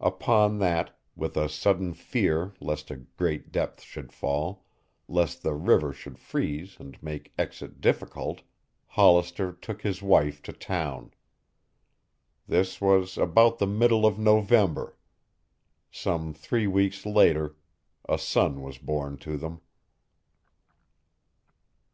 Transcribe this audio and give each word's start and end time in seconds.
Upon 0.00 0.60
that, 0.60 0.98
with 1.14 1.36
a 1.36 1.46
sudden 1.46 1.92
fear 1.92 2.54
lest 2.58 2.90
a 2.90 2.96
great 2.96 3.52
depth 3.52 3.82
should 3.82 4.14
fall, 4.14 4.64
lest 5.08 5.42
the 5.42 5.52
river 5.52 5.92
should 5.92 6.18
freeze 6.18 6.78
and 6.80 6.96
make 7.02 7.34
exit 7.36 7.82
difficult, 7.82 8.40
Hollister 8.86 9.52
took 9.52 9.82
his 9.82 10.00
wife 10.00 10.40
to 10.44 10.54
town. 10.54 11.12
This 12.46 12.80
was 12.80 13.18
about 13.18 13.58
the 13.58 13.66
middle 13.66 14.06
of 14.06 14.18
November. 14.18 14.96
Some 15.90 16.32
three 16.32 16.66
weeks 16.66 17.04
later 17.04 17.54
a 18.08 18.16
son 18.18 18.62
was 18.62 18.78
born 18.78 19.18
to 19.18 19.36
them. 19.36 19.60